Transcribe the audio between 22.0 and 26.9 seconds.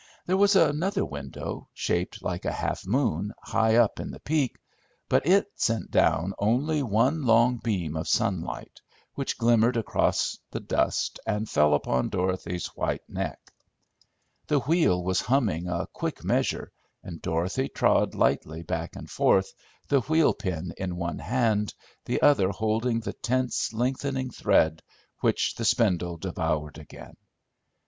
the other holding the tense, lengthening thread, which the spindle devoured